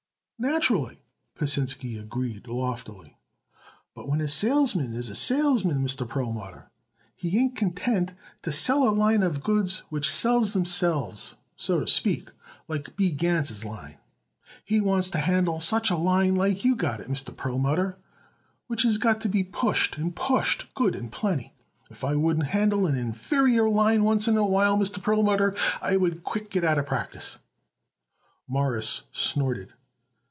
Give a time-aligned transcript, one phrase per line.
[0.43, 0.99] "Naturally,"
[1.35, 3.15] Pasinsky agreed loftily,
[3.93, 6.09] "but when a salesman is a salesman, Mr.
[6.09, 6.71] Perlmutter,
[7.15, 12.29] he ain't content to sell a line of goods which sells themselves, so to speak,
[12.67, 13.11] like B.
[13.11, 13.99] Gans' line.
[14.65, 17.37] He wants to handle such a line like you got it, Mr.
[17.37, 17.99] Perlmutter,
[18.65, 21.53] which is got to be pushed and pushed good and plenty.
[21.91, 24.99] If I wouldn't handle an inferior line oncet in a while, Mr.
[24.99, 27.37] Perlmutter, I would quick get out of practice."
[28.47, 29.73] Morris snorted.